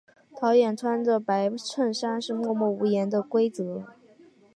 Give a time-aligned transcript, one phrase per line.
[0.39, 3.85] 导演穿着白衬衫是默默无言的规则。